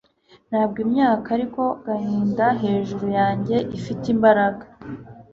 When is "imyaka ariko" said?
0.85-1.61